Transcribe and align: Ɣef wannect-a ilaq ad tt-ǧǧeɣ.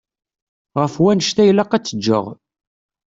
Ɣef 0.79 0.93
wannect-a 1.03 1.43
ilaq 1.49 1.71
ad 1.73 1.81
tt-ǧǧeɣ. 1.83 2.25